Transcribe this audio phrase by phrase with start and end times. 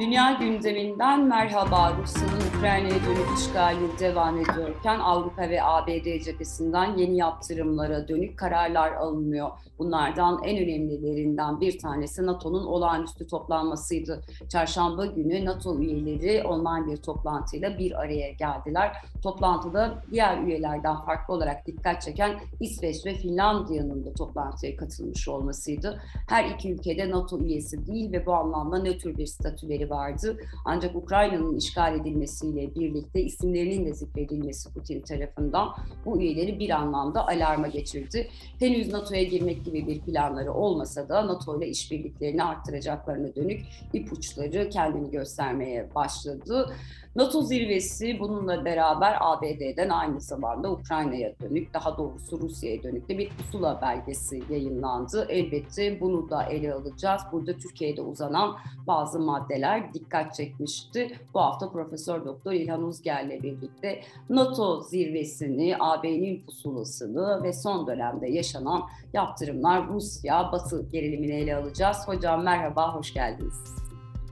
[0.00, 1.96] Dünya gündeminden merhaba.
[2.02, 9.50] Rusya'nın Ukrayna'ya dönük işgali devam ediyorken Avrupa ve ABD cephesinden yeni yaptırımlara dönük kararlar alınıyor.
[9.78, 14.20] Bunlardan en önemlilerinden bir tanesi NATO'nun olağanüstü toplanmasıydı.
[14.48, 18.96] Çarşamba günü NATO üyeleri online bir toplantıyla bir araya geldiler.
[19.22, 26.02] Toplantıda diğer üyelerden farklı olarak dikkat çeken İsveç ve Finlandiya'nın da toplantıya katılmış olmasıydı.
[26.28, 30.36] Her iki ülkede NATO üyesi değil ve bu anlamda nötr bir statüleri vardı.
[30.64, 35.68] Ancak Ukrayna'nın işgal edilmesiyle birlikte isimlerinin de zikredilmesi Putin tarafından
[36.04, 38.28] bu üyeleri bir anlamda alarma geçirdi.
[38.58, 43.60] Henüz NATO'ya girmek gibi bir planları olmasa da NATO ile işbirliklerini arttıracaklarına dönük
[43.92, 46.74] ipuçları kendini göstermeye başladı.
[47.16, 53.28] NATO zirvesi bununla beraber ABD'den aynı zamanda Ukrayna'ya dönük, daha doğrusu Rusya'ya dönük de bir
[53.28, 55.26] pusula belgesi yayınlandı.
[55.28, 57.22] Elbette bunu da ele alacağız.
[57.32, 61.18] Burada Türkiye'de uzanan bazı maddeler dikkat çekmişti.
[61.34, 68.82] Bu hafta Profesör Doktor İlhan Uzger'le birlikte NATO zirvesini, AB'nin pusulasını ve son dönemde yaşanan
[69.12, 71.96] yaptırımlar Rusya, Batı gerilimini ele alacağız.
[72.06, 73.74] Hocam merhaba, hoş geldiniz.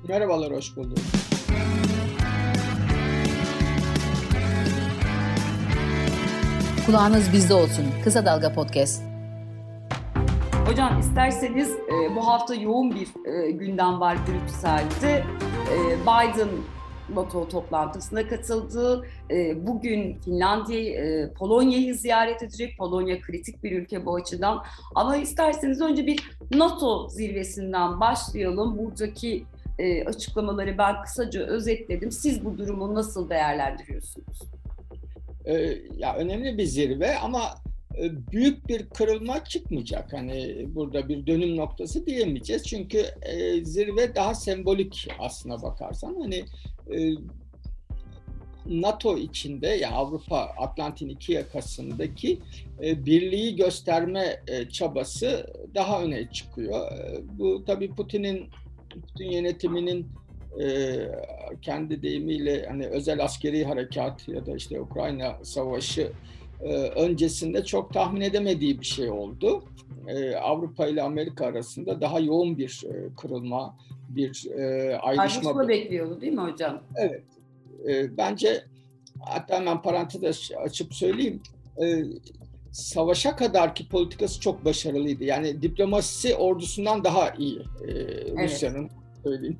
[0.09, 0.98] Merhabalar, hoş bulduk.
[6.87, 7.84] Kulağınız bizde olsun.
[8.05, 9.08] Kısa Dalga Podcast.
[10.69, 15.25] Hocam isterseniz e, bu hafta yoğun bir e, gündem var Brüksel'de.
[15.72, 16.48] E, Biden
[17.14, 19.06] NATO toplantısına katıldı.
[19.30, 22.78] E, bugün Finlandiya, e, Polonya'yı ziyaret edecek.
[22.78, 24.62] Polonya kritik bir ülke bu açıdan.
[24.94, 28.78] Ama isterseniz önce bir NATO zirvesinden başlayalım.
[28.78, 29.44] Buradaki
[29.78, 32.12] e, açıklamaları ben kısaca özetledim.
[32.12, 34.42] Siz bu durumu nasıl değerlendiriyorsunuz?
[35.44, 37.67] Ee, ya önemli bir zirve ama e,
[38.32, 40.12] büyük bir kırılma çıkmayacak.
[40.12, 42.66] Hani burada bir dönüm noktası diyemeyeceğiz.
[42.66, 46.16] Çünkü e, zirve daha sembolik aslına bakarsan.
[46.20, 46.44] Hani
[46.94, 47.14] e,
[48.66, 52.38] NATO içinde ya Avrupa Atlantin iki yakasındaki
[52.82, 56.92] e, birliği gösterme e, çabası daha öne çıkıyor.
[56.92, 58.47] E, bu tabii Putin'in
[58.91, 60.06] Putin yönetiminin
[60.62, 60.97] e,
[61.62, 66.12] kendi deyimiyle hani özel askeri harekat ya da işte Ukrayna savaşı e,
[66.96, 69.64] öncesinde çok tahmin edemediği bir şey oldu.
[70.08, 73.76] E, Avrupa ile Amerika arasında daha yoğun bir e, kırılma,
[74.08, 75.22] bir e, ayrışma.
[75.22, 76.82] Ayrışma bekliyordu değil mi hocam?
[76.96, 77.22] Evet.
[77.88, 78.64] E, bence
[79.20, 81.41] hatta hemen parantez açıp söyleyeyim.
[81.82, 82.04] E,
[82.72, 85.25] savaşa kadarki politikası çok başarılıydı.
[85.25, 87.92] Yani diplomasisi ordusundan daha iyi e,
[88.44, 88.90] Rusya'nın evet.
[89.22, 89.58] söyleyeyim.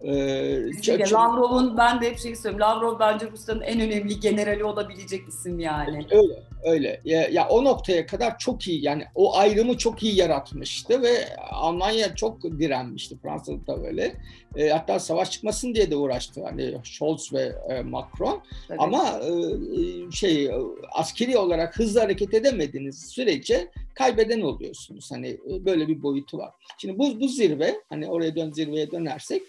[0.00, 2.60] Ee, Lavrov'un ben de hep şeyi söylüyorum.
[2.60, 6.06] Lavrov bence Rusya'nın en önemli generali olabilecek isim yani.
[6.10, 7.00] Öyle, öyle.
[7.04, 12.14] Ya, ya o noktaya kadar çok iyi yani o ayrımı çok iyi yaratmıştı ve Almanya
[12.14, 13.18] çok direnmişti.
[13.22, 14.14] Fransa'da da böyle.
[14.56, 18.42] E, hatta savaş çıkmasın diye de uğraştı hani Scholz ve e, Macron.
[18.68, 18.78] Tabii.
[18.78, 20.50] Ama e, şey
[20.92, 25.12] askeri olarak hızlı hareket edemediğiniz sürece kaybeden oluyorsunuz.
[25.12, 26.54] Hani böyle bir boyutu var.
[26.78, 29.42] Şimdi bu bu zirve hani oraya dön zirveye dönersek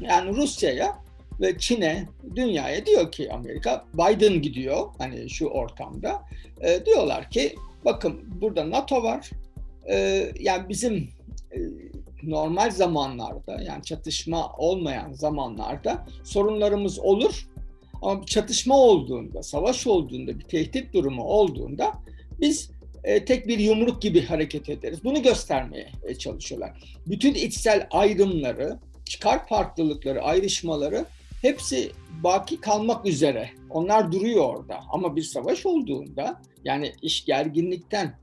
[0.00, 1.04] yani Rusya'ya
[1.40, 2.06] ve Çin'e,
[2.36, 6.22] dünyaya diyor ki Amerika, Biden gidiyor hani şu ortamda.
[6.60, 9.30] E, diyorlar ki bakın burada NATO var.
[9.88, 11.08] E, yani bizim
[11.52, 11.58] e,
[12.22, 17.48] normal zamanlarda yani çatışma olmayan zamanlarda sorunlarımız olur.
[18.02, 21.92] Ama çatışma olduğunda, savaş olduğunda, bir tehdit durumu olduğunda
[22.40, 22.70] biz
[23.04, 25.04] e, tek bir yumruk gibi hareket ederiz.
[25.04, 26.98] Bunu göstermeye e, çalışıyorlar.
[27.06, 31.04] Bütün içsel ayrımları, çıkar farklılıkları, ayrışmaları
[31.42, 31.92] hepsi
[32.22, 33.50] baki kalmak üzere.
[33.70, 34.80] Onlar duruyor orada.
[34.90, 38.18] Ama bir savaş olduğunda yani iş gerginlikten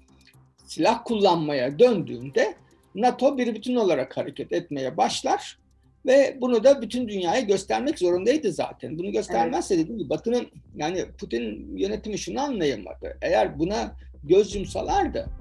[0.65, 2.55] silah kullanmaya döndüğünde
[2.95, 5.57] NATO bir bütün olarak hareket etmeye başlar
[6.05, 8.97] ve bunu da bütün dünyaya göstermek zorundaydı zaten.
[8.97, 9.83] Bunu göstermezse evet.
[9.83, 13.17] dediğim gibi Batı'nın yani Putin yönetimi şunu anlayamadı.
[13.21, 15.40] Eğer buna göz yumsalardı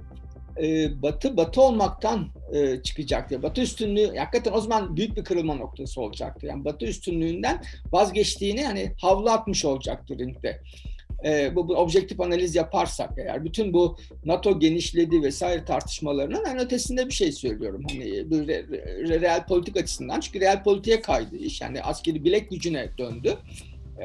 [0.62, 3.43] e, Batı Batı olmaktan e, çıkacaktı.
[3.43, 6.47] Batı üstünlüğü hakikaten o zaman büyük bir kırılma noktası olacaktı.
[6.47, 7.62] Yani Batı üstünlüğünden
[7.92, 10.60] vazgeçtiğini hani havlu atmış olacaktı ringde.
[11.24, 17.06] E, bu, bu objektif analiz yaparsak eğer bütün bu NATO genişledi vesaire tartışmalarının en ötesinde
[17.06, 17.83] bir şey söylüyorum.
[17.89, 18.65] Hani bir re,
[19.09, 21.60] re, real politik açısından çünkü real politiğe kaydı iş.
[21.60, 23.36] Yani askeri bilek gücüne döndü.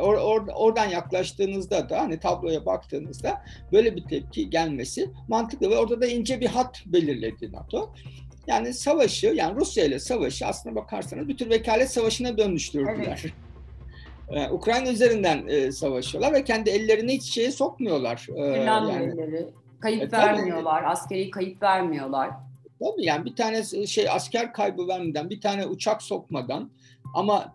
[0.02, 6.02] Or, or, oradan yaklaştığınızda da hani tabloya baktığınızda böyle bir tepki gelmesi mantıklı ve orada
[6.02, 7.94] da ince bir hat belirledi NATO.
[8.48, 13.22] Yani savaşı yani Rusya ile savaşı aslına bakarsanız bir tür vekalet savaşına dönüştürdüler.
[13.24, 13.34] Evet.
[14.30, 18.28] Ee, Ukrayna üzerinden e, savaşıyorlar ve kendi ellerini hiç şeye sokmuyorlar.
[18.36, 19.16] Ee, yani.
[19.80, 22.30] Kayıp e, vermiyorlar, tabii, askeri kayıp vermiyorlar.
[22.80, 26.70] Tabii yani bir tane şey asker kaybı vermeden, bir tane uçak sokmadan
[27.14, 27.54] Ama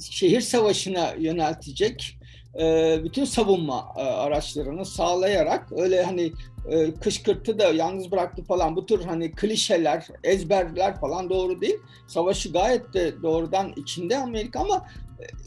[0.00, 2.18] şehir savaşına yöneltecek
[2.60, 6.32] e, bütün savunma e, araçlarını sağlayarak öyle hani
[6.70, 11.78] e, kışkırtı da yalnız bıraktı falan bu tür hani klişeler, ezberler falan doğru değil.
[12.06, 14.86] Savaşı gayet de doğrudan içinde Amerika ama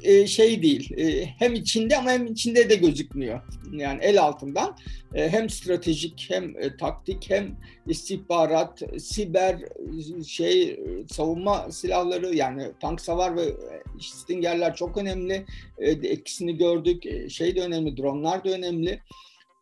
[0.04, 0.98] e, şey değil.
[0.98, 3.42] E, hem içinde ama hem içinde de gözükmüyor.
[3.72, 4.78] Yani el altından
[5.16, 7.56] e, hem stratejik hem taktik hem
[7.88, 9.60] istihbarat, siber
[10.28, 10.80] şey
[11.12, 13.54] savunma silahları yani tank savar ve
[14.00, 15.46] Stinger'ler çok önemli.
[15.78, 17.04] E, etkisini gördük.
[17.32, 19.00] Şey de önemli, dronlar da önemli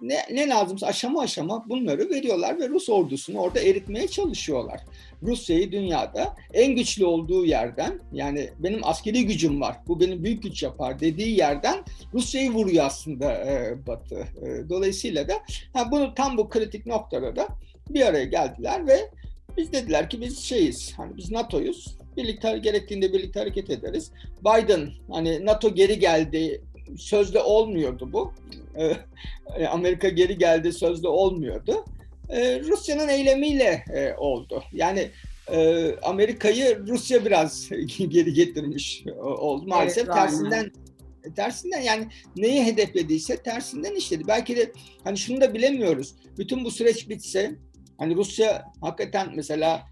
[0.02, 4.82] ne, ne lazımsa aşama aşama bunları veriyorlar ve Rus ordusunu orada eritmeye çalışıyorlar.
[5.24, 10.63] Rusya'yı dünyada en güçlü olduğu yerden yani benim askeri gücüm var bu benim büyük güç
[10.63, 11.83] yapar dediği yerden
[12.13, 14.16] Rusya'yı vuruyor aslında e, Batı.
[14.16, 15.33] E, dolayısıyla da
[15.74, 17.48] ha, bunu tam bu kritik noktada da
[17.89, 19.10] bir araya geldiler ve
[19.57, 24.12] biz dediler ki biz şeyiz hani biz NATO'yuz birlikte gerektiğinde birlikte hareket ederiz.
[24.42, 26.62] Biden hani NATO geri geldi
[26.98, 28.33] sözde olmuyordu bu.
[29.57, 31.86] E, Amerika geri geldi sözde olmuyordu.
[32.30, 34.64] Ee, Rusya'nın eylemiyle e, oldu.
[34.74, 35.12] Yani
[35.52, 39.68] e, Amerika'yı Rusya biraz geri getirmiş oldu.
[39.68, 40.72] Maalesef evet, tersinden
[41.36, 44.24] tersinden yani neyi hedeflediyse tersinden işledi.
[44.28, 44.72] Belki de
[45.04, 46.16] hani şunu da bilemiyoruz.
[46.38, 47.56] Bütün bu süreç bitse
[47.98, 49.84] hani Rusya hakikaten mesela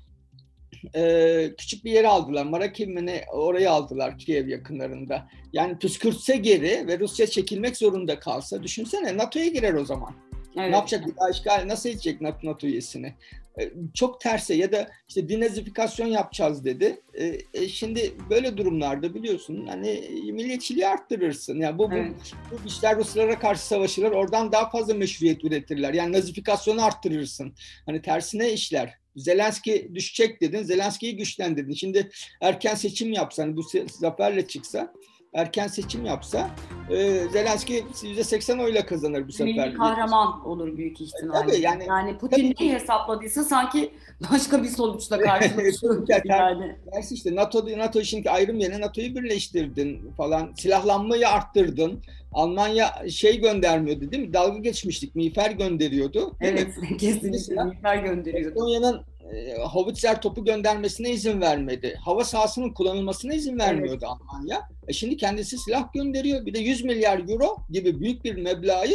[0.95, 2.45] e, küçük bir yere aldılar.
[2.45, 5.27] Marakim'ini oraya aldılar Kiev yakınlarında.
[5.53, 10.26] Yani püskürtse geri ve Rusya çekilmek zorunda kalsa düşünsene NATO'ya girer o zaman.
[10.59, 10.69] Evet.
[10.69, 13.13] Ne yapacak bir daha işgal nasıl edecek NATO, üyesini?
[13.59, 17.01] E, çok terse ya da işte dinazifikasyon yapacağız dedi.
[17.13, 21.59] E, e, şimdi böyle durumlarda biliyorsun hani milliyetçiliği arttırırsın.
[21.59, 22.11] Yani bu, evet.
[22.51, 24.11] bu, bu işler Ruslara karşı savaşırlar.
[24.11, 25.93] Oradan daha fazla meşruiyet üretirler.
[25.93, 27.53] Yani nazifikasyonu arttırırsın.
[27.85, 28.93] Hani tersine işler.
[29.15, 30.63] Zelenski düşecek dedin.
[30.63, 31.73] Zelenski'yi güçlendirdin.
[31.73, 32.09] Şimdi
[32.41, 34.93] erken seçim yapsan bu zaferle çıksa
[35.33, 36.49] erken seçim yapsa
[36.89, 36.95] e,
[37.31, 39.67] Zelenski %80 oyla kazanır bu sefer.
[39.67, 41.51] Milli kahraman olur büyük ihtimalle.
[41.51, 43.93] Tabii yani, yani Putin neyi hesapladıysa sanki
[44.31, 46.07] başka bir sonuçla karşılaşıyor.
[46.25, 46.75] yani.
[46.95, 50.53] Dersi işte NATO, NATO şimdi ayrım yerine NATO'yu birleştirdin falan.
[50.53, 52.01] Silahlanmayı arttırdın.
[52.33, 54.33] Almanya şey göndermiyordu değil mi?
[54.33, 55.15] Dalga geçmiştik.
[55.15, 56.35] Miğfer gönderiyordu.
[56.41, 56.67] Evet
[56.99, 58.49] kesinlikle miğfer gönderiyordu.
[58.49, 59.01] Estonya'nın
[59.33, 61.99] e, Howitzer topu göndermesine izin vermedi.
[62.05, 64.19] Hava sahasının kullanılmasına izin vermiyordu evet.
[64.31, 64.69] Almanya.
[64.87, 66.45] E şimdi kendisi silah gönderiyor.
[66.45, 68.85] Bir de 100 milyar euro gibi büyük bir meblağı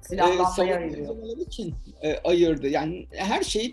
[0.00, 1.38] silahlanmaya e, ayırıyor.
[1.46, 2.68] için e, ayırdı.
[2.68, 3.72] Yani her şey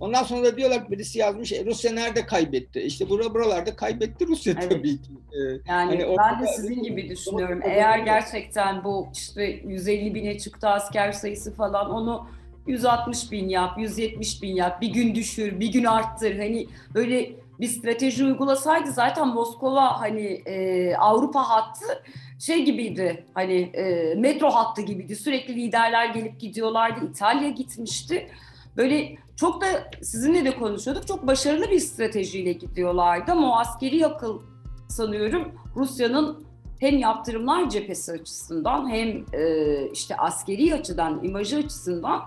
[0.00, 2.80] Ondan sonra da diyorlar birisi yazmış e, Rusya nerede kaybetti?
[2.80, 4.70] İşte bura buralarda kaybetti Rusya evet.
[4.70, 5.10] tabii ki.
[5.32, 7.60] Ee, yani hani ben de sizin gibi düşünüyorum.
[7.64, 12.26] Eğer gerçekten bu işte 150 bine çıktı asker sayısı falan onu
[12.66, 16.38] 160 bin yap, 170 bin yap, bir gün düşür, bir gün arttır.
[16.38, 22.02] Hani böyle bir strateji uygulasaydı zaten Moskova hani e, Avrupa hattı
[22.38, 25.16] şey gibiydi hani e, metro hattı gibiydi.
[25.16, 27.06] Sürekli liderler gelip gidiyorlardı.
[27.10, 28.28] İtalya gitmişti.
[28.76, 29.66] Böyle çok da
[30.02, 31.06] sizinle de konuşuyorduk.
[31.06, 34.40] Çok başarılı bir stratejiyle gidiyorlardı ama o askeri akıl
[34.88, 36.44] sanıyorum Rusya'nın
[36.80, 42.22] hem yaptırımlar cephesi açısından hem e, işte askeri açıdan, imajı açısından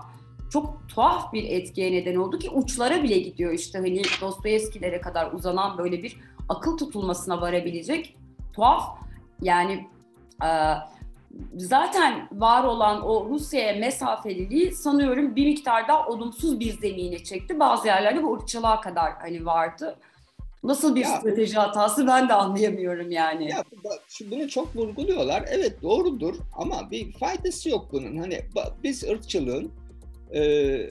[0.54, 5.78] çok tuhaf bir etkiye neden oldu ki uçlara bile gidiyor işte hani Dostoyevskilere kadar uzanan
[5.78, 6.16] böyle bir
[6.48, 8.16] akıl tutulmasına varabilecek
[8.52, 8.98] tuhaf
[9.42, 9.88] yani
[10.44, 10.48] e,
[11.56, 17.60] zaten var olan o Rusya'ya mesafeliliği sanıyorum bir miktar daha olumsuz bir zemine çekti.
[17.60, 19.96] Bazı yerlerde bu ırkçılığa kadar hani vardı.
[20.64, 23.50] Nasıl bir ya, strateji hatası ben de anlayamıyorum yani.
[23.50, 23.64] Ya
[24.30, 25.44] bunu çok vurguluyorlar.
[25.48, 28.16] Evet doğrudur ama bir faydası yok bunun.
[28.16, 28.40] Hani
[28.82, 29.72] biz ırkçılığın
[30.34, 30.40] e,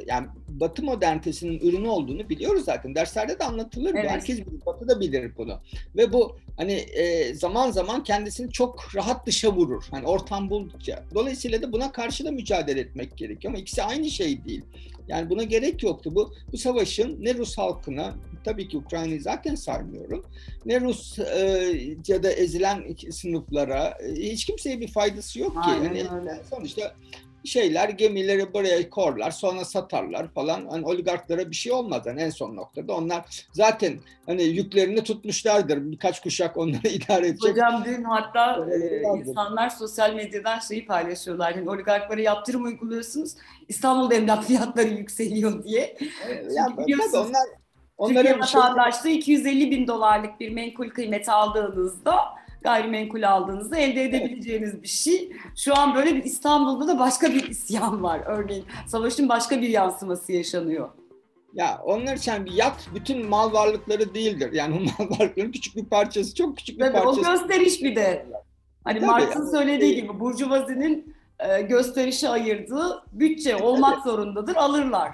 [0.08, 2.96] yani Batı modernitesinin ürünü olduğunu biliyoruz zaten.
[2.96, 4.06] Derslerde de anlatılır evet.
[4.06, 4.10] bu.
[4.10, 5.60] Herkes bilir, Batı da bilir bunu.
[5.96, 9.84] Ve bu hani e, zaman zaman kendisini çok rahat dışa vurur.
[9.92, 11.04] Hani ortam buldukça.
[11.14, 14.64] Dolayısıyla da buna karşı da mücadele etmek gerekiyor ama ikisi aynı şey değil.
[15.08, 16.16] Yani buna gerek yoktu.
[16.16, 20.26] Bu bu savaşın ne Rus halkına tabii ki Ukrayna'yı zaten saymıyorum.
[20.66, 21.42] Ne Rus e,
[22.08, 25.60] ya da ezilen sınıflara e, hiç kimseye bir faydası yok ki.
[25.70, 26.42] Aynen yani, öyle.
[26.50, 26.96] Sonuçta
[27.46, 30.68] şeyler gemileri buraya korlar sonra satarlar falan.
[30.70, 32.94] Hani oligarklara bir şey olmaz yani en son noktada.
[32.96, 35.92] Onlar zaten hani yüklerini tutmuşlardır.
[35.92, 37.52] Birkaç kuşak onları idare edecek.
[37.52, 41.56] Hocam dün hatta e, insanlar sosyal medyadan şeyi paylaşıyorlar.
[41.56, 43.36] Yani oligarklara yaptırım uyguluyorsunuz.
[43.68, 45.98] İstanbul'da emlak fiyatları yükseliyor diye.
[46.28, 47.44] Evet, yani, biliyorsunuz onlar,
[47.98, 48.62] onlara Türkiye şey...
[48.62, 52.16] vatandaşlığı 250 bin dolarlık bir menkul kıymeti aldığınızda
[52.64, 55.32] gayrimenkul aldığınızda elde edebileceğiniz bir şey.
[55.56, 58.22] Şu an böyle bir İstanbul'da da başka bir isyan var.
[58.26, 60.90] Örneğin savaşın başka bir yansıması yaşanıyor.
[61.54, 64.52] Ya onlar için bir yat bütün mal varlıkları değildir.
[64.54, 67.22] Yani o mal varlıkların küçük bir parçası, çok küçük bir Tabii parçası.
[67.22, 68.26] o gösteriş bir de.
[68.84, 75.12] Hani Marx'ın söylediği gibi burjuvazinin e, gösterişe ayırdığı bütçe olmak zorundadır, alırlar.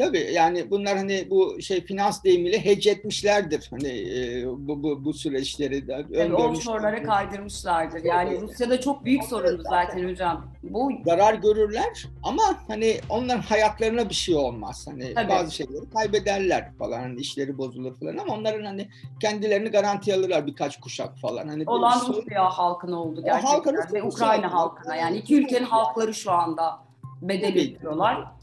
[0.00, 3.66] Tabii yani bunlar hani bu şey finans deyimiyle hedge etmişlerdir.
[3.70, 7.04] Hani e, bu, bu, bu süreçleri de öngörmüşlerdir.
[7.04, 8.04] kaydırmışlardır.
[8.04, 8.40] Yani Tabii.
[8.40, 10.46] Rusya'da çok büyük sorundu zaten hocam.
[10.62, 14.86] Bu zarar görürler ama hani onların hayatlarına bir şey olmaz.
[14.90, 15.28] Hani Tabii.
[15.28, 18.88] bazı şeyleri kaybederler falan hani işleri bozulur falan ama onların hani
[19.20, 21.48] kendilerini garanti alırlar birkaç kuşak falan.
[21.48, 24.52] Hani olan sorun- Rusya halkına oldu gerçekten halkın ve Ukrayna halkına.
[24.52, 24.96] halkına.
[24.96, 26.78] Yani iki ülkenin halkları şu anda
[27.22, 28.39] bedel ödüyorlar.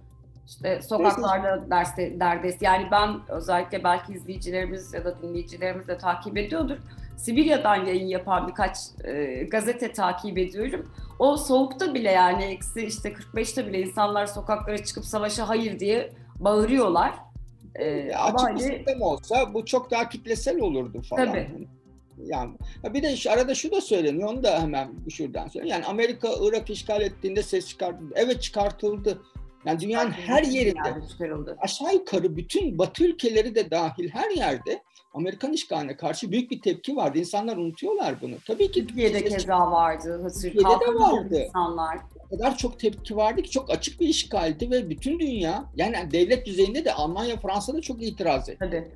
[0.47, 2.61] İşte sokaklarda derste, derdest.
[2.61, 6.77] Yani ben özellikle belki izleyicilerimiz ya da dinleyicilerimiz de takip ediyordur.
[7.17, 10.91] Sibirya'dan yayın yapan birkaç e, gazete takip ediyorum.
[11.19, 17.13] O soğukta bile yani eksi işte 45'te bile insanlar sokaklara çıkıp savaşa hayır diye bağırıyorlar.
[17.75, 21.25] E, açık bir hani- sistem olsa bu çok daha kitlesel olurdu falan.
[21.25, 21.67] Tabii.
[22.25, 22.51] Yani
[22.83, 25.73] bir de şu, arada şu da söyleniyor, onu da hemen şuradan söyleyeyim.
[25.73, 28.13] Yani Amerika Irak işgal ettiğinde ses çıkartıldı.
[28.15, 29.21] Evet çıkartıldı.
[29.67, 30.95] Yani dünyanın her yerinde
[31.59, 34.83] aşağı yukarı bütün Batı ülkeleri de dahil her yerde
[35.13, 37.17] Amerikan işgaline karşı büyük bir tepki vardı.
[37.17, 38.35] İnsanlar unutuyorlar bunu.
[38.47, 40.19] Tabii ki Türkiye'de keza vardı.
[40.23, 41.43] Hasır Türkiye'de de vardı.
[41.47, 41.97] insanlar.
[42.25, 46.45] o kadar çok tepki vardı ki çok açık bir işgaldi ve bütün dünya yani devlet
[46.45, 48.59] düzeyinde de Almanya, Fransa'da çok itiraz etti.
[48.59, 48.91] Tabii.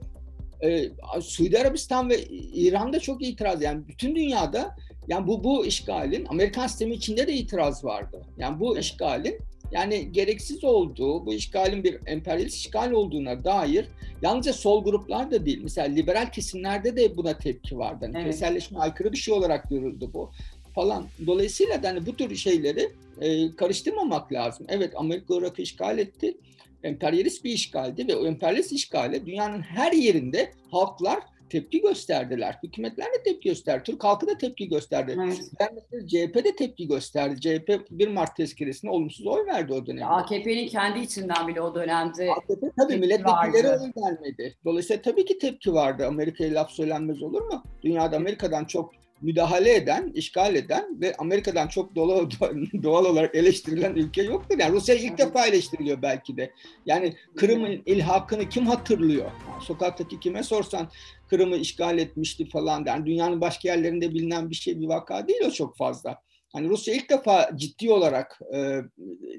[0.64, 0.90] Ee,
[1.22, 2.24] Suudi Arabistan ve
[2.54, 4.76] İran'da çok itiraz yani bütün dünyada
[5.08, 8.26] yani bu bu işgalin Amerikan sistemi içinde de itiraz vardı.
[8.38, 9.40] Yani bu işgalin
[9.72, 13.86] yani gereksiz olduğu, bu işgalin bir emperyalist işgal olduğuna dair
[14.22, 15.60] yalnızca sol gruplar da değil.
[15.64, 17.98] Mesela liberal kesimlerde de buna tepki vardı.
[18.06, 18.24] Hani Evet.
[18.24, 20.32] küreselleşme aykırı bir şey olarak görüldü bu
[20.76, 21.06] falan.
[21.28, 22.90] Dolayısıyla da hani bu tür şeyleri
[23.22, 24.66] e, karıştırmamak lazım.
[24.70, 26.38] Evet Amerika Irak'ı işgal etti.
[26.84, 31.20] Emperyalist bir işgaldi ve o emperyalist işgale dünyanın her yerinde halklar
[31.52, 32.60] tepki gösterdiler.
[32.64, 33.84] Hükümetler de tepki gösterdi.
[33.84, 35.18] Türk halkı da tepki gösterdi.
[35.24, 36.10] Evet.
[36.10, 37.42] CHP de tepki gösterdi.
[37.42, 40.06] CHP 1 Mart tezkeresine olumsuz oy verdi o dönemde.
[40.06, 44.58] AKP'nin kendi içinden bile o dönemde AKP tabii milletvekilleri oy vermedi.
[44.66, 46.08] Dolayısıyla tabii ki tepki vardı.
[46.08, 47.64] Amerika'ya laf söylenmez olur mu?
[47.84, 52.30] Dünyada Amerika'dan çok müdahale eden, işgal eden ve Amerika'dan çok doğal,
[52.84, 54.60] doğal olarak eleştirilen ülke yoktur.
[54.60, 56.52] Yani Rusya ilk defa eleştiriliyor belki de.
[56.86, 59.32] Yani Kırım'ın ilhakını kim hatırlıyor?
[59.50, 60.90] Yani sokaktaki kime sorsan
[61.30, 62.84] Kırım'ı işgal etmişti falan.
[62.88, 66.22] Yani dünyanın başka yerlerinde bilinen bir şey, bir vaka değil o çok fazla.
[66.54, 68.82] Hani Rusya ilk defa ciddi olarak e,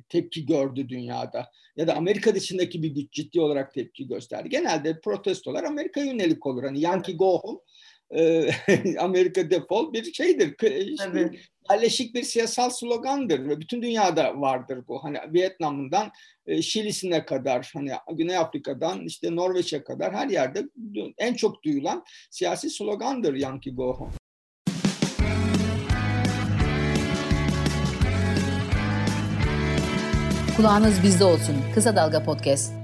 [0.09, 1.51] tepki gördü dünyada.
[1.77, 4.49] Ya da Amerika dışındaki bir güç ciddi olarak tepki gösterdi.
[4.49, 6.65] Genelde protestolar Amerika'ya yönelik olur.
[6.65, 7.59] Hani Yankee go home,
[8.17, 8.49] e,
[8.99, 10.55] Amerika defol bir şeydir.
[10.55, 11.41] K- işte tabii
[11.71, 15.05] yerleşik bir siyasal slogandır ve bütün dünyada vardır bu.
[15.05, 16.11] Hani Vietnam'dan
[16.47, 20.65] e, Şili'sine kadar, hani Güney Afrika'dan işte Norveç'e kadar her yerde
[21.19, 24.13] en çok duyulan siyasi slogandır Yankee Go Home.
[30.57, 31.57] Kulağınız bizde olsun.
[31.75, 32.82] Kısa Dalga Podcast.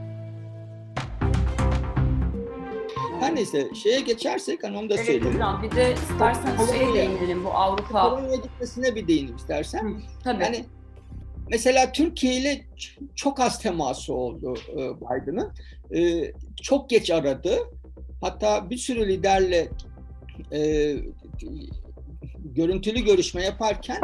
[3.38, 5.35] Neyse şeye geçersek hani onu da evet söyleyeyim.
[5.35, 8.11] hocam bir de isterseniz şeye değinelim bu Avrupa.
[8.11, 9.85] Polonya'ya gitmesine bir değineyim istersen.
[9.85, 10.42] Hı, Tabii.
[10.42, 10.64] Yani
[11.50, 12.66] mesela Türkiye ile
[13.14, 15.52] çok az teması oldu e, Biden'ın.
[15.97, 17.57] E, Çok geç aradı.
[18.21, 19.68] Hatta bir sürü liderle
[20.52, 20.95] e,
[22.45, 24.00] görüntülü görüşme yaparken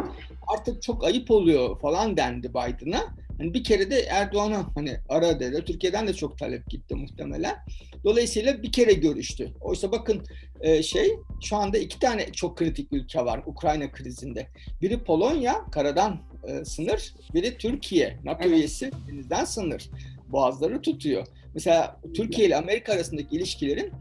[0.57, 3.15] artık çok ayıp oluyor falan dendi Biden'a.
[3.39, 5.65] Hani bir kere de Erdoğan'a hani ara dedi.
[5.65, 7.57] Türkiye'den de çok talep gitti muhtemelen.
[8.05, 9.53] Dolayısıyla bir kere görüştü.
[9.61, 10.23] Oysa bakın
[10.61, 11.11] e, şey
[11.43, 14.47] şu anda iki tane çok kritik ülke var Ukrayna krizinde.
[14.83, 18.59] Biri Polonya karadan e, sınır, biri Türkiye NATO Evet.
[18.59, 19.91] üyesi denizden sınır.
[20.29, 21.27] Boğazları tutuyor.
[21.55, 23.93] Mesela Türkiye ile Amerika arasındaki ilişkilerin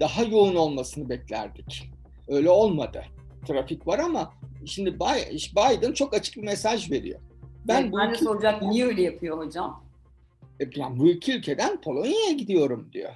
[0.00, 1.90] daha yoğun olmasını beklerdik.
[2.28, 3.04] Öyle olmadı.
[3.46, 4.32] Trafik var ama
[4.66, 7.20] şimdi Bi- Biden çok açık bir mesaj veriyor.
[7.68, 9.84] Ben, bu ben de iki, soracak niye öyle yapıyor hocam?
[10.76, 13.12] yani bu iki ülkeden Polonya'ya gidiyorum diyor.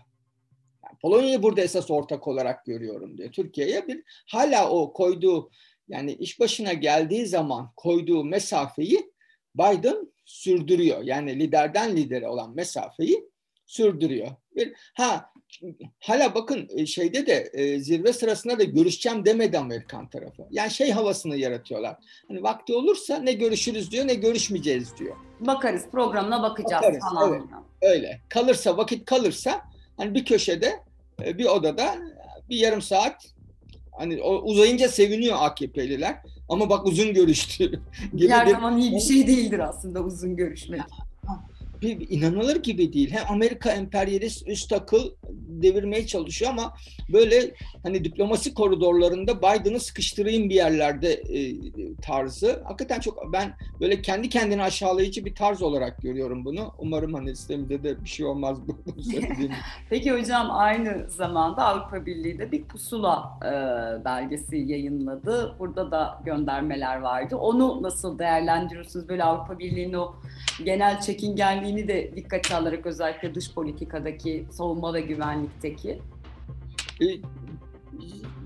[0.84, 3.32] Yani Polonya'yı burada esas ortak olarak görüyorum diyor.
[3.32, 5.50] Türkiye'ye bir hala o koyduğu
[5.88, 9.12] yani iş başına geldiği zaman koyduğu mesafeyi
[9.54, 11.02] Biden sürdürüyor.
[11.02, 13.30] Yani liderden lidere olan mesafeyi
[13.66, 14.28] sürdürüyor.
[14.56, 15.30] Bir ha
[16.00, 20.42] hala bakın e, şeyde de e, zirve sırasında da görüşeceğim demedi Amerikan tarafı.
[20.50, 21.96] Yani şey havasını yaratıyorlar.
[22.28, 25.16] Hani vakti olursa ne görüşürüz diyor ne görüşmeyeceğiz diyor.
[25.40, 27.32] Bakarız programına bakacağız Bakarız, falan.
[27.32, 27.42] evet.
[27.82, 28.20] Öyle.
[28.28, 29.60] Kalırsa vakit kalırsa
[29.96, 30.72] hani bir köşede
[31.24, 31.94] e, bir odada
[32.50, 33.26] bir yarım saat
[33.98, 36.16] hani uzayınca seviniyor AKP'liler
[36.48, 37.82] ama bak uzun görüştü.
[38.16, 40.80] gibi Her bir- zaman iyi bir şey değildir aslında uzun görüşmek.
[41.82, 43.11] Bir inanılır gibi değil.
[43.11, 45.11] Hem Amerika emperyalist üst akıl
[45.62, 46.75] devirmeye çalışıyor ama
[47.12, 51.54] böyle hani diplomasi koridorlarında Biden'ı sıkıştırayım bir yerlerde e,
[52.02, 52.62] tarzı.
[52.64, 56.75] Hakikaten çok ben böyle kendi kendini aşağılayıcı bir tarz olarak görüyorum bunu.
[56.78, 58.76] Umarım hani sistemde de bir şey olmaz bu.
[59.90, 63.50] Peki hocam aynı zamanda Avrupa Birliği de bir pusula e,
[64.04, 65.56] belgesi yayınladı.
[65.58, 67.37] Burada da göndermeler vardı.
[67.37, 69.08] Onu nasıl değerlendiriyorsunuz?
[69.08, 70.14] Böyle Avrupa Birliği'nin o
[70.64, 71.00] genel
[71.68, 75.98] çekingenliğini de dikkate alarak özellikle dış politikadaki savunma ve güvenlikteki.
[77.00, 77.06] E,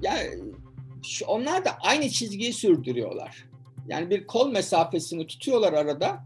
[0.02, 0.14] ya
[1.02, 3.44] şu, onlar da aynı çizgiyi sürdürüyorlar.
[3.88, 6.24] Yani bir kol mesafesini tutuyorlar arada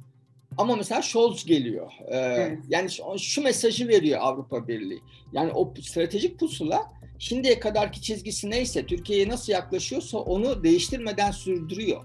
[0.58, 1.92] ama mesela Scholz geliyor.
[2.08, 2.58] Ee, evet.
[2.68, 5.00] Yani şu, şu mesajı veriyor Avrupa Birliği.
[5.32, 12.04] Yani o stratejik pusula şimdiye kadarki çizgisi neyse, Türkiye'ye nasıl yaklaşıyorsa onu değiştirmeden sürdürüyor.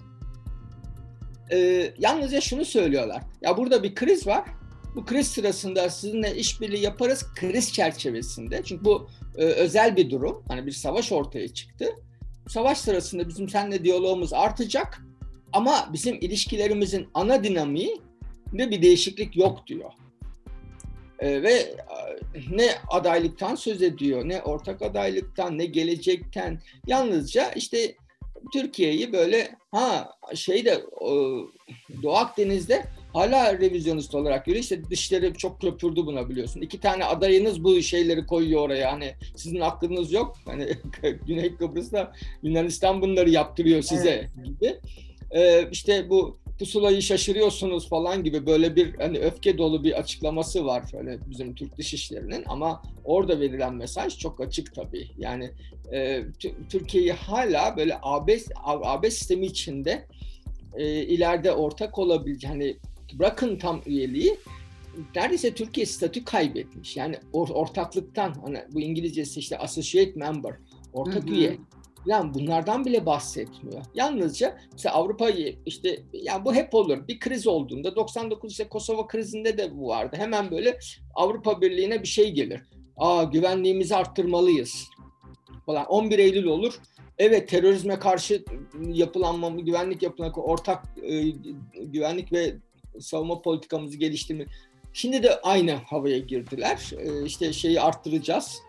[1.51, 3.23] Ee, yalnızca şunu söylüyorlar.
[3.41, 4.43] Ya burada bir kriz var.
[4.95, 8.61] Bu kriz sırasında sizinle işbirliği yaparız kriz çerçevesinde.
[8.63, 10.43] Çünkü bu e, özel bir durum.
[10.47, 11.85] Hani bir savaş ortaya çıktı.
[12.47, 15.01] Savaş sırasında bizim seninle diyalogumuz artacak
[15.53, 18.01] ama bizim ilişkilerimizin ana dinamiği
[18.53, 19.91] de bir değişiklik yok diyor.
[21.19, 21.75] E, ve e,
[22.51, 26.61] ne adaylıktan söz ediyor, ne ortak adaylıktan, ne gelecekten.
[26.87, 27.95] Yalnızca işte
[28.53, 30.85] Türkiye'yi böyle ha şeyde
[32.03, 34.63] Doğu Akdeniz'de hala revizyonist olarak görüyor.
[34.63, 36.61] İşte dışları çok köpürdü buna biliyorsun.
[36.61, 38.91] İki tane adayınız bu şeyleri koyuyor oraya.
[38.91, 40.37] Hani sizin aklınız yok.
[40.45, 40.67] Hani
[41.27, 42.13] Güney Kıbrıs'ta
[42.43, 44.45] Yunanistan bunları yaptırıyor size evet.
[44.45, 44.75] gibi.
[45.31, 50.83] Ee, işte bu pusulayı şaşırıyorsunuz falan gibi böyle bir hani öfke dolu bir açıklaması var
[50.97, 55.07] öyle bizim Türk Dışişleri'nin ama orada verilen mesaj çok açık tabii.
[55.17, 55.51] Yani
[55.93, 56.23] e,
[56.69, 60.05] Türkiye'yi hala böyle AB AB sistemi içinde
[60.75, 62.77] e, ileride ortak olabilecek hani
[63.19, 64.37] bırakın tam üyeliği
[65.15, 66.97] neredeyse Türkiye statü kaybetmiş.
[66.97, 70.53] Yani or, ortaklıktan hani bu İngilizcesi işte associate member,
[70.93, 71.33] ortak hı hı.
[71.33, 71.57] üye
[72.05, 73.81] yani bunlardan bile bahsetmiyor.
[73.95, 77.07] Yalnızca mesela Avrupa'yı işte yani bu hep olur.
[77.07, 80.15] Bir kriz olduğunda 99 işte Kosova krizinde de bu vardı.
[80.19, 80.79] Hemen böyle
[81.15, 82.61] Avrupa Birliği'ne bir şey gelir.
[82.97, 84.87] Aa güvenliğimizi arttırmalıyız
[85.65, 85.85] falan.
[85.85, 86.79] 11 Eylül olur.
[87.17, 88.43] Evet terörizme karşı
[88.87, 91.29] yapılanma, güvenlik yapılan ortak e,
[91.83, 92.55] güvenlik ve
[92.99, 94.47] savunma politikamızı geliştirmek.
[94.93, 96.91] Şimdi de aynı havaya girdiler.
[96.97, 98.61] E, işte şeyi arttıracağız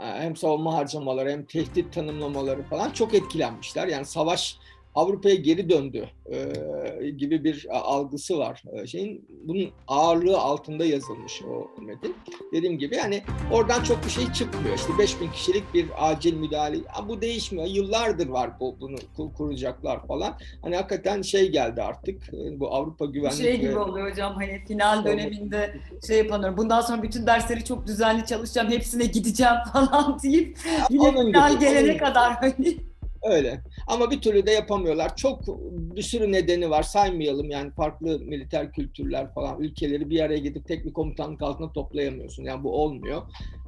[0.00, 3.86] hem savunma harcamaları hem tehdit tanımlamaları falan çok etkilenmişler.
[3.88, 4.58] Yani savaş
[4.98, 8.62] Avrupa'ya geri döndü e, gibi bir algısı var.
[8.72, 12.16] E, şeyin bunun ağırlığı altında yazılmış o metin.
[12.52, 14.76] Dediğim gibi yani oradan çok bir şey çıkmıyor.
[14.76, 16.76] İşte 5000 kişilik bir acil müdahale.
[16.76, 17.66] Ya bu değişmiyor.
[17.66, 18.96] Yıllardır var bu bunu
[19.36, 20.38] kuracaklar falan.
[20.62, 22.34] Hani hakikaten şey geldi artık.
[22.34, 26.56] E, bu Avrupa güvenlik şey gibi oluyor hocam hani final döneminde şey yapamıyorum.
[26.56, 28.70] Bundan sonra bütün dersleri çok düzenli çalışacağım.
[28.70, 30.58] Hepsine gideceğim falan deyip
[30.90, 32.88] yine final gelene kadar hani
[33.22, 33.60] Öyle.
[33.86, 35.16] Ama bir türlü de yapamıyorlar.
[35.16, 36.82] Çok bir sürü nedeni var.
[36.82, 42.44] Saymayalım yani farklı militer kültürler falan ülkeleri bir araya gidip tek bir komutanlık altında toplayamıyorsun.
[42.44, 43.22] Yani bu olmuyor.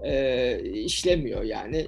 [0.04, 1.86] Ee, işlemiyor yani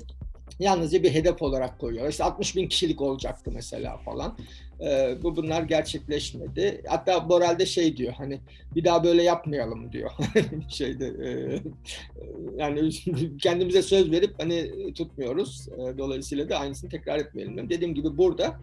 [0.58, 2.08] yalnızca bir hedef olarak koyuyor.
[2.08, 4.36] İşte 60 bin kişilik olacaktı mesela falan.
[4.84, 6.82] Ee, bu bunlar gerçekleşmedi.
[6.88, 8.40] Hatta Borel şey diyor hani
[8.74, 10.10] bir daha böyle yapmayalım diyor.
[10.68, 11.30] Şeyde e,
[12.56, 12.90] yani
[13.38, 15.68] kendimize söz verip hani tutmuyoruz.
[15.68, 17.70] E, dolayısıyla da aynısını tekrar etmeyelim.
[17.70, 18.60] Dediğim gibi burada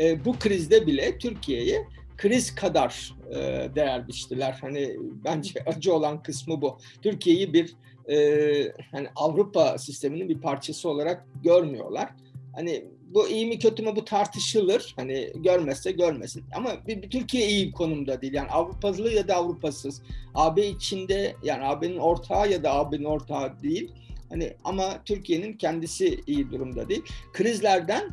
[0.00, 3.34] e, bu krizde bile Türkiye'ye kriz kadar e,
[3.74, 4.58] değer biçtiler.
[4.60, 6.78] Hani bence acı olan kısmı bu.
[7.02, 7.74] Türkiye'yi bir
[8.08, 12.08] e, hani Avrupa sisteminin bir parçası olarak görmüyorlar.
[12.54, 14.94] Hani bu iyi mi kötü mü bu tartışılır.
[14.96, 16.44] Hani görmezse görmesin.
[16.54, 18.32] Ama bir, bir Türkiye iyi bir konumda değil.
[18.32, 20.02] Yani Avrupalı ya da Avrupasız.
[20.34, 23.92] AB içinde yani AB'nin ortağı ya da AB'nin ortağı değil.
[24.28, 27.02] Hani ama Türkiye'nin kendisi iyi durumda değil.
[27.32, 28.10] Krizlerden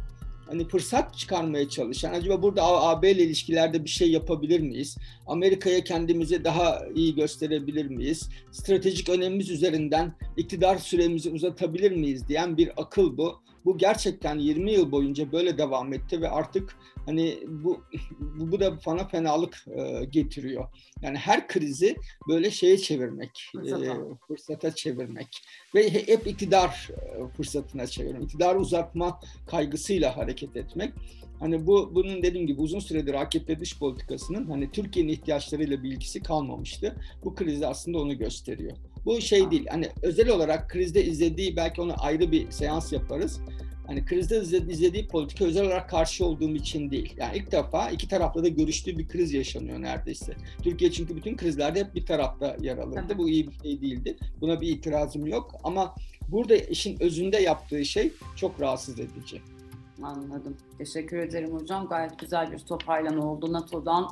[0.48, 4.98] hani fırsat çıkarmaya çalışan acaba burada AB ile ilişkilerde bir şey yapabilir miyiz?
[5.28, 8.30] Amerika'ya kendimizi daha iyi gösterebilir miyiz?
[8.52, 13.42] Stratejik önemimiz üzerinden iktidar süremizi uzatabilir miyiz diyen bir akıl bu.
[13.68, 16.76] Bu gerçekten 20 yıl boyunca böyle devam etti ve artık
[17.06, 17.82] hani bu
[18.20, 20.66] bu, da bana fenalık e, getiriyor.
[21.02, 21.96] Yani her krizi
[22.30, 25.28] böyle şeye çevirmek, fırsata, e, fırsata çevirmek
[25.76, 30.94] ve hep iktidar e, fırsatına çevirmek, iktidar uzatma kaygısıyla hareket etmek.
[31.40, 36.24] Hani bu bunun dediğim gibi uzun süredir AKP dış politikasının hani Türkiye'nin ihtiyaçlarıyla bir ilgisi
[36.24, 36.96] kalmamıştı.
[37.24, 38.78] Bu krizde aslında onu gösteriyor.
[39.08, 39.66] Bu şey değil.
[39.70, 43.42] Hani özel olarak krizde izlediği belki onu ayrı bir seans yaparız.
[43.90, 44.38] Yani krizde
[44.72, 47.14] izlediği politika özel olarak karşı olduğum için değil.
[47.18, 50.34] Yani ilk defa iki tarafta da görüştüğü bir kriz yaşanıyor neredeyse.
[50.64, 53.18] Türkiye çünkü bütün krizlerde hep bir tarafta yer alırdı.
[53.18, 54.18] Bu iyi bir şey değildi.
[54.42, 55.96] Buna bir itirazım yok ama
[56.30, 59.42] burada işin özünde yaptığı şey çok rahatsız edici.
[60.04, 60.58] Anladım.
[60.78, 61.88] Teşekkür ederim hocam.
[61.88, 63.54] Gayet güzel bir toparlama oldu.
[63.54, 64.08] NATO'dan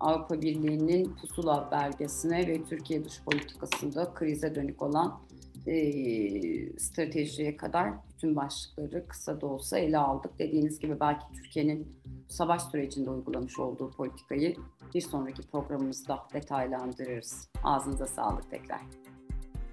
[0.00, 5.20] Avrupa Birliği'nin pusula belgesine ve Türkiye dış politikasında krize dönük olan
[5.66, 10.38] e, stratejiye kadar bütün başlıkları kısa da olsa ele aldık.
[10.38, 11.96] Dediğiniz gibi belki Türkiye'nin
[12.28, 14.56] savaş sürecinde uygulamış olduğu politikayı
[14.94, 17.48] bir sonraki programımızda detaylandırırız.
[17.64, 18.80] Ağzınıza sağlık tekrar.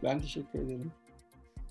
[0.04, 0.92] Ben teşekkür ederim.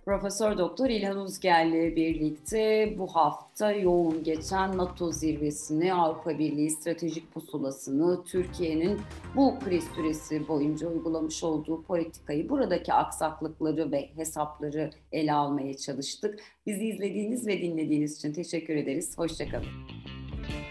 [0.07, 8.25] Profesör Doktor İlhan Uzger'le birlikte bu hafta yoğun geçen NATO zirvesini, Avrupa Birliği stratejik pusulasını,
[8.25, 9.01] Türkiye'nin
[9.37, 16.41] bu kriz süresi boyunca uygulamış olduğu politikayı, buradaki aksaklıkları ve hesapları ele almaya çalıştık.
[16.67, 19.19] Bizi izlediğiniz ve dinlediğiniz için teşekkür ederiz.
[19.19, 19.67] Hoşçakalın.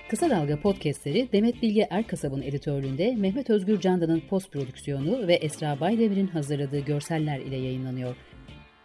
[0.09, 6.27] Kısa Dalga podcastleri Demet Bilge Erkasab'ın editörlüğünde Mehmet Özgür Candan'ın post prodüksiyonu ve Esra Baydemir'in
[6.27, 8.15] hazırladığı görseller ile yayınlanıyor.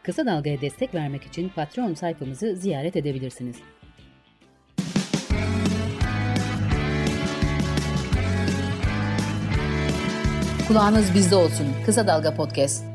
[0.03, 3.57] Kısa Dalga'ya destek vermek için Patreon sayfamızı ziyaret edebilirsiniz.
[10.69, 11.67] Kulağınız bizde olsun.
[11.87, 12.90] Kısa Dalga Podcast.